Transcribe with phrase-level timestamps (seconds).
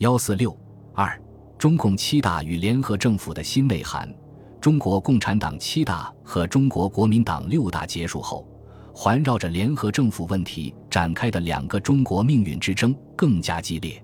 [0.00, 0.56] 幺四六
[0.94, 1.20] 二，
[1.58, 4.10] 中共七大与联合政府的新内涵。
[4.58, 8.48] 中国共产党七大和中国国民党六大结束后，
[8.94, 14.02] 环绕着联合政府问题展开的两个中国命运之争更加激烈。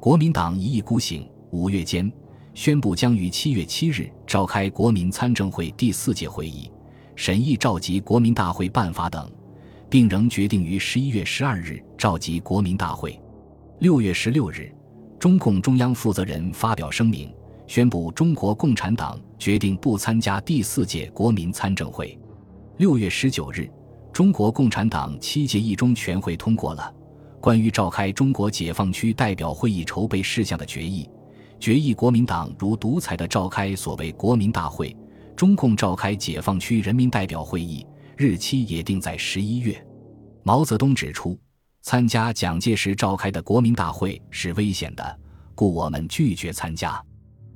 [0.00, 2.12] 国民党一意孤行，五月间
[2.52, 6.68] 宣布将于七月七日召开国民参政会第四届会议，
[7.14, 9.30] 审议召集国民大会办法等，
[9.88, 13.16] 并仍决定于十一月十二日召集国民大会。
[13.78, 14.74] 六月十六日。
[15.18, 17.28] 中共中央负责人发表声明，
[17.66, 22.16] 宣布中国共产党决定不参加第四届国民参政会。
[22.76, 23.68] 六月十九日，
[24.12, 26.94] 中国共产党七届一中全会通过了
[27.40, 31.10] 关于召开中国解放区代表会议筹备事项的决议，
[31.58, 34.96] 决议国民党如独裁的召开所谓国民大会，
[35.34, 37.84] 中共召开解放区人民代表会议，
[38.16, 39.84] 日期也定在十一月。
[40.44, 41.36] 毛泽东指出。
[41.88, 45.18] 参加蒋介石召开的国民大会是危险的，
[45.54, 47.02] 故我们拒绝参加。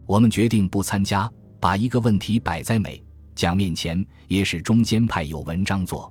[0.06, 6.10] 我们决定不参加，把一个问题摆在美蒋面前，也使中间派有文章做。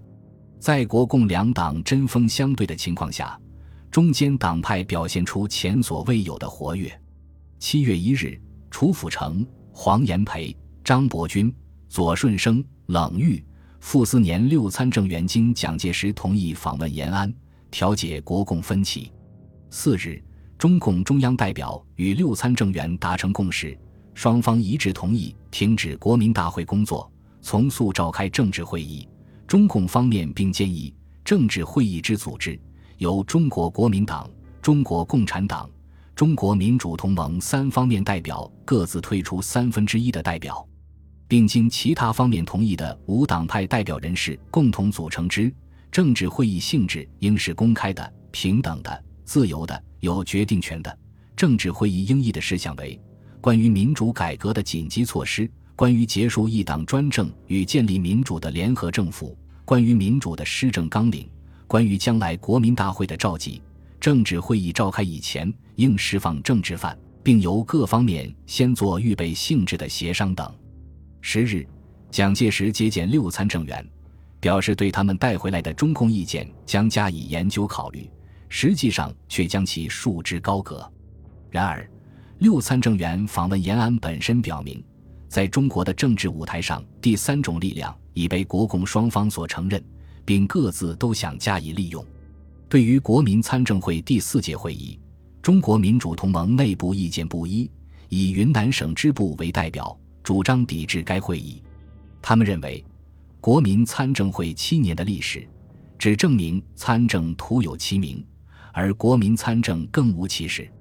[0.60, 3.36] 在国共两党针锋相对的情况下，
[3.90, 6.96] 中间党派表现出前所未有的活跃。
[7.58, 11.52] 七月一日，楚辅成、黄炎培、张伯钧、
[11.90, 13.44] 左顺生、冷玉、
[13.80, 17.34] 傅斯年六参政员经蒋介石同意访问延安。
[17.72, 19.12] 调解国共分歧。
[19.70, 20.22] 四日，
[20.58, 23.76] 中共中央代表与六参政员达成共识，
[24.14, 27.10] 双方一致同意停止国民大会工作，
[27.42, 29.08] 从速召开政治会议。
[29.48, 32.60] 中共方面并建议，政治会议之组织
[32.98, 34.30] 由中国国民党、
[34.62, 35.70] 中国共产党、
[36.16, 40.66] 中国民主同盟三方面代表各自推出三分之一的代表，
[41.28, 45.54] 并经其他方面同意的无党派代表人士共同组成之。
[45.92, 50.98] 政治会议性质应是公开的、平等的、自由的、有决定权的。
[51.36, 52.98] 政治会议应议的事项为：
[53.42, 61.26] 关于民主改革的紧急措施；关于结束一党专政与建立民主的联合政府；关于民主的施政纲领；
[61.68, 63.62] 关于将来国民大会的召集。
[64.00, 70.50] 政治会议召开以前，应释放政治犯，并由各方面先做预备性质的协商等。
[71.20, 71.68] 十日，
[72.10, 73.86] 蒋介石接见六参政员。
[74.42, 78.10] 表示对他们带回来的中共意见将加以研究考虑，
[78.50, 80.92] 实际上却将其束之高阁。
[81.52, 81.88] 然而，
[82.40, 84.84] 六参政员访问延安本身表明，
[85.30, 89.82] 在中国的政治舞台上，第三种力量已被国共双方所承认，
[90.26, 92.04] 并各自都想加以利用。
[92.68, 95.00] 对于国民参政会第四届会议，
[95.40, 97.70] 中国民主同盟内部意见不一，
[98.10, 101.62] 以云南省支部为代表，主张抵制该会议。
[102.24, 102.84] 他们认为。
[103.42, 105.48] 国民参政会七年的历史，
[105.98, 108.24] 只证明参政徒有其名，
[108.72, 110.72] 而国民参政更无其事。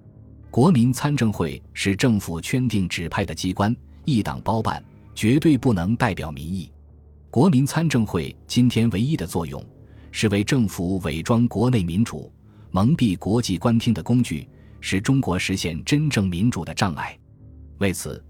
[0.50, 4.84] 国民参政会是政府圈定指派的机关，一党包办，
[5.14, 6.70] 绝对不能代表民意。
[7.30, 9.64] 国民参政会今天唯一的作用，
[10.12, 12.30] 是为政府伪装国内民主、
[12.72, 14.46] 蒙蔽国际官厅的工具，
[14.82, 17.18] 是中国实现真正民主的障碍。
[17.78, 18.22] 为此。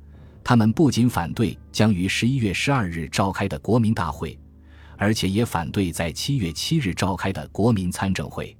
[0.51, 4.37] 他们不仅反对将于十一月十二日召开的国民大会，
[4.97, 8.57] 而且也反对在七月七日召开的国民参政会。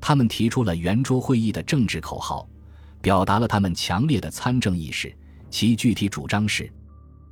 [0.00, 2.48] 他们提出了圆桌会议的政治口号，
[3.02, 5.14] 表达了他们强烈的参政意识。
[5.50, 6.72] 其具体主张是：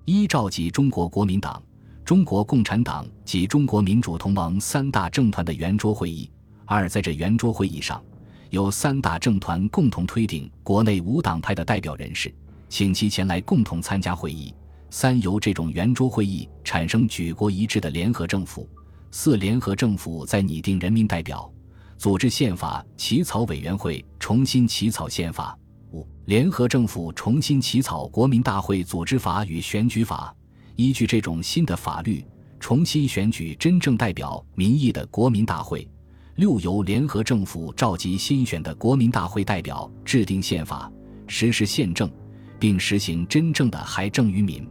[0.04, 1.62] 一、召集中国国民党、
[2.04, 6.30] 中国共产党及中国民主同盟三大政团的圆桌会议；
[6.66, 8.04] 二、在这圆桌会议上，
[8.50, 12.30] 由三大政团共同推定国内无党派的代表人士。
[12.74, 14.52] 请其前来共同参加会议。
[14.90, 18.68] 三、由这种圆桌会议产生举国一致的联合政府。
[19.12, 21.48] 四、联合政府在拟定人民代表、
[21.96, 25.56] 组织宪法起草委员会重新起草宪法。
[25.92, 30.34] 五、联合政府重新起草国民大会组织法与选举法，
[30.74, 32.26] 依据这种新的法律，
[32.58, 35.88] 重新选举真正代表民意的国民大会。
[36.34, 40.90] 六、由联合政府召集新选的国民大会代表，制定宪法，
[41.28, 42.10] 实施宪政。
[42.58, 44.68] 并实行真正的还政于民。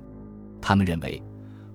[0.62, 1.22] 他们认为，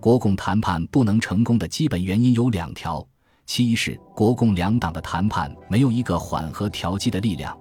[0.00, 3.06] 国共谈判不能成功的基本原因有两条：
[3.46, 7.52] 其一是国共两党的谈判没有一个缓和调剂的力量；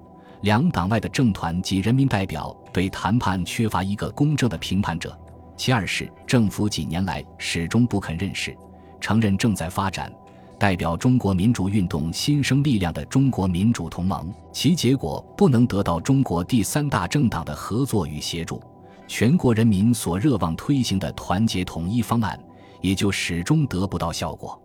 [0.42, 5.10] 两党外的政团及人民代表对谈判缺乏一个公正的评判者；
[5.58, 8.56] 其二是政府几年来始终不肯认识、
[9.02, 10.12] 承认正在发展。
[10.60, 18.62] 代表中国民主运动新生力量的中国民主同盟，其结果不能得到中国第三大政党的合作与协助，
[19.08, 22.40] 全国人民所热望推行的团结统一方案，
[22.82, 24.60] 也就始终得不到效果。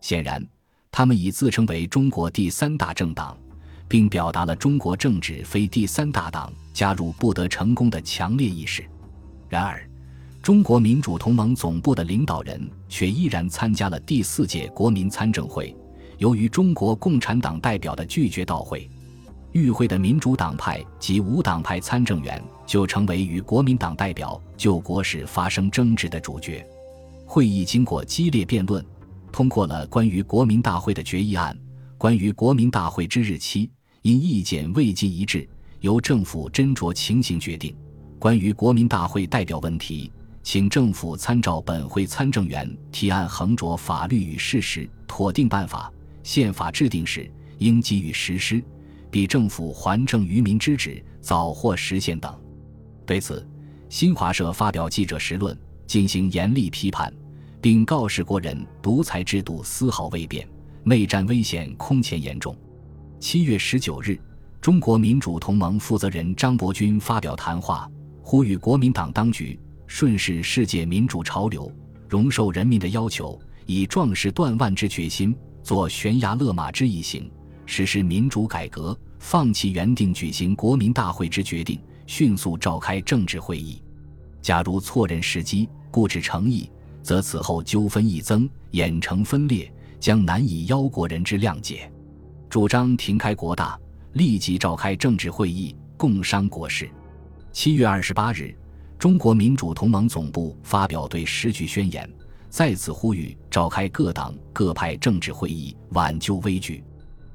[0.00, 0.44] 显然，
[0.90, 3.38] 他们以自称为中国第三大政党，
[3.86, 8.84] 并表达了中国政治非第三大党加入不得成功的强烈意识。
[9.48, 9.87] 然而，
[10.48, 12.58] 中国民主同盟总部的领导人
[12.88, 15.76] 却依然参加了第四届国民参政会。
[16.16, 18.88] 由于中国共产党代表的拒绝到会，
[19.52, 26.66] 与会的民主党派及无党派参政员就成为与国民党代表就国事发生争执的主角。
[27.26, 28.82] 会议经过激烈辩论，
[29.30, 31.54] 通过了关于国民大会的决议案。
[31.98, 35.46] 关于国民大会之日期，因意见未尽一致，
[35.80, 37.76] 由政府斟酌情形决定。
[38.18, 40.10] 关于国民大会代表问题，
[40.50, 45.92] 请政府参照本会参政员提案，横着法律与事实，妥定办法。
[46.22, 48.64] 宪法制定时，应给予实施，
[49.10, 52.34] 比政府还政于民之旨，早获实现等。
[53.04, 53.46] 对此，
[53.90, 55.54] 新华社发表记者实论，
[55.86, 57.12] 进行严厉批判，
[57.60, 60.48] 并告示国人：独裁制度丝毫未变。
[60.82, 62.56] 内战危险空前严重。
[63.20, 64.18] 七月十九日，
[64.62, 67.86] 中国民主同盟负责人张伯钧发表谈话，
[68.22, 71.72] 呼吁国民党当局顺势世界民主潮流，
[72.08, 73.36] 容受人民的要求，
[73.66, 77.28] 以壮士断腕之决心，做悬崖勒马之一行，
[77.66, 83.82] 实施民主改革，放弃原定举行国民大会之决定，迅速召开政治会议。
[84.40, 86.70] 假如错认时机，固执诚意，
[87.02, 89.72] 则此后纠纷益增，演成分裂。
[90.00, 91.90] 将难以邀国人之谅解，
[92.48, 93.76] 主张停开国大，
[94.12, 96.88] 立即召开政治会议，共商国事。
[97.50, 98.54] 七月二十八日，
[98.98, 102.10] 中国民主同盟总部发表对时局宣言，
[102.50, 106.82] 再次呼吁召开各党各派政治会议，挽救危局。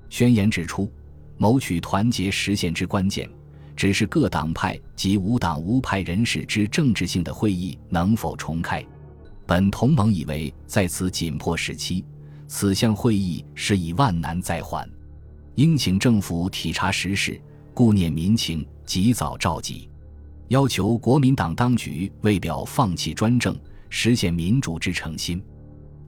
[0.10, 0.92] 宣言指出，
[1.38, 3.30] 谋取团结实现之关键，
[3.77, 8.86] 只是各党派及无党无派人士之政治性的会议能否重开。
[9.45, 12.04] 本同盟以为，在此紧迫时期。
[12.45, 14.88] 此项会议是以万难再缓，
[15.56, 17.42] 应请政府体察时事，
[17.74, 19.89] 顾念民情，及早召集，
[20.53, 23.59] 要求国民党当局为表放弃专政，
[23.89, 25.44] 实现民主之诚心，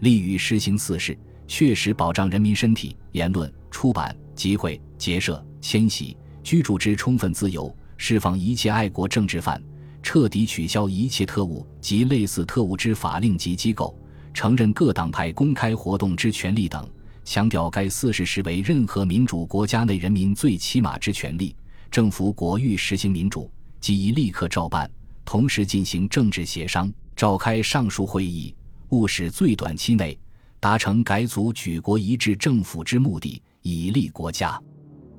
[0.01, 9.59] 立于实行四事，确实保障人民身体、言论、出版、集会、结社、迁徙、居住之充分自由，释放一切爱国政治犯，
[10.03, 13.97] 彻底取消一切特务及类似特务之法令及机构。
[14.31, 16.87] 承认各党派公开活动之权利等，
[17.23, 21.55] 强调该四事实为任何民主国家内人民最起码之权利。
[21.89, 23.49] 政府国欲实行民主，
[23.85, 24.89] 即宜立刻照办，
[25.23, 28.51] 同时进行政治协商，召开上述会议，
[28.89, 30.17] 务使最短期内
[30.59, 34.59] 达成改组举国一致政府之目的，以利国家。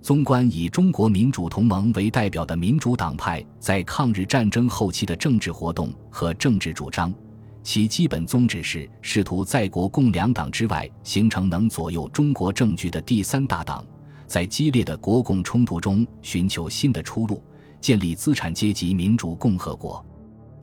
[0.02, 7.14] 纵观以中国民主同盟为代表的民主党派在抗日战争后期的政治活动和政治主张。
[7.62, 13.86] 其基本宗旨是试图在国共两党之外形成能左右中国政局的第三大党，
[14.26, 17.40] 在激烈的国共冲突中寻求新的出路，
[17.86, 20.04] 建立资产阶级民主共和国。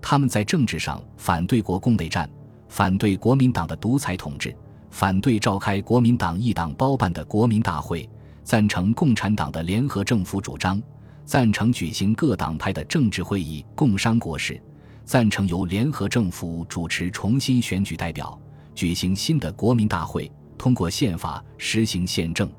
[0.02, 2.30] 他们在政治上反对国共内战，
[2.68, 4.54] 反对国民党的独裁统治，
[4.90, 8.10] 反对召开国民党一党包办的国民大会，
[8.44, 10.84] 赞成共产党的联合政府主张，
[11.24, 14.62] 赞成举行各党派的政治会议，共商国事。
[15.06, 18.38] 赞成由联合政府主持重新选举代表，
[18.76, 22.52] 举行新的国民大会，通过宪法实行宪政。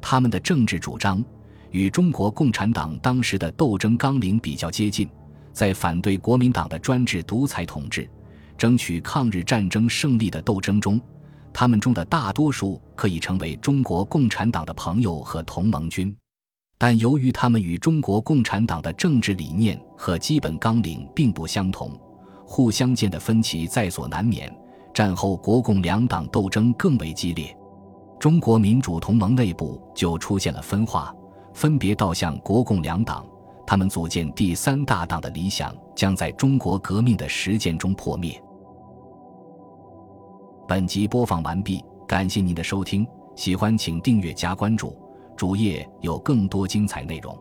[0.00, 1.24] 他们的政治主张
[1.76, 5.06] 与中国共产党当时的斗争纲领比较接近，
[5.52, 8.08] 在反对国民党的专制独裁统治、
[8.56, 10.98] 争取抗日战争胜利的斗争中，
[11.52, 16.16] 他们中的大多数可以成为中国共产党的朋友和同盟军。
[16.78, 21.90] 但由于他们与中国共产党的政治理念和基本纲领并不相同，
[22.46, 24.50] 互相间的分歧在所难免。
[24.94, 27.54] 战后国共两党斗争更为激烈，
[28.18, 31.14] 中国民主同盟内部就出现了分化，
[31.56, 33.26] 分别倒向国共两党。
[33.66, 38.40] 他们组建第三大党的理想将在中国革命的实践中破灭。
[40.68, 44.94] 本集播放完毕，感谢您的收听，喜欢请订阅加关注。
[45.34, 47.36] 主页有更多精彩内容。